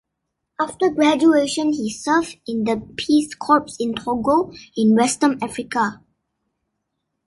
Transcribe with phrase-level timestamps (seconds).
[0.59, 6.01] After graduation he served in the Peace Corps in Togo, in western Africa.